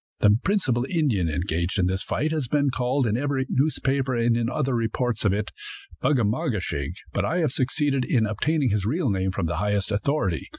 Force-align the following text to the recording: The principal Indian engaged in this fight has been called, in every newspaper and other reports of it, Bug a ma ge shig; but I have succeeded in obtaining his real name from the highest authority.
The 0.21 0.35
principal 0.43 0.83
Indian 0.89 1.29
engaged 1.29 1.77
in 1.77 1.85
this 1.85 2.01
fight 2.01 2.31
has 2.31 2.47
been 2.47 2.71
called, 2.71 3.05
in 3.05 3.15
every 3.15 3.45
newspaper 3.47 4.15
and 4.15 4.49
other 4.49 4.73
reports 4.73 5.25
of 5.25 5.31
it, 5.31 5.51
Bug 5.99 6.17
a 6.17 6.23
ma 6.23 6.49
ge 6.49 6.53
shig; 6.59 6.93
but 7.13 7.23
I 7.23 7.37
have 7.37 7.51
succeeded 7.51 8.03
in 8.05 8.25
obtaining 8.25 8.71
his 8.71 8.83
real 8.87 9.11
name 9.11 9.29
from 9.31 9.45
the 9.45 9.57
highest 9.57 9.91
authority. 9.91 10.47